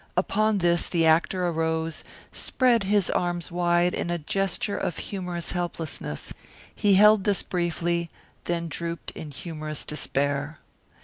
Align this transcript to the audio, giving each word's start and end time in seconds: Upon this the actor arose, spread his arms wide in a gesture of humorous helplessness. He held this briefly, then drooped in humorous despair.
Upon 0.17 0.57
this 0.57 0.89
the 0.89 1.05
actor 1.05 1.47
arose, 1.47 2.03
spread 2.31 2.85
his 2.85 3.11
arms 3.11 3.51
wide 3.51 3.93
in 3.93 4.09
a 4.09 4.17
gesture 4.17 4.75
of 4.75 4.97
humorous 4.97 5.51
helplessness. 5.51 6.33
He 6.73 6.95
held 6.95 7.23
this 7.23 7.43
briefly, 7.43 8.09
then 8.45 8.67
drooped 8.67 9.11
in 9.11 9.29
humorous 9.29 9.85
despair. 9.85 10.57